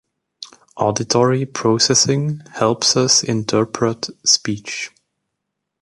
Auditory 0.77 1.45
processing 1.45 2.39
helps 2.55 2.97
us 2.97 3.23
interpret 3.23 4.07
speech. 4.27 4.89